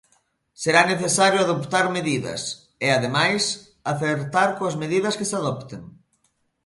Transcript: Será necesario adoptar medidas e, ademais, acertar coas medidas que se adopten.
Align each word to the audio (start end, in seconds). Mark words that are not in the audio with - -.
Será 0.63 0.81
necesario 0.91 1.39
adoptar 1.41 1.85
medidas 1.97 2.41
e, 2.85 2.87
ademais, 2.97 3.43
acertar 3.93 4.49
coas 4.57 4.75
medidas 4.83 5.17
que 5.19 5.29
se 5.29 5.35
adopten. 5.41 5.81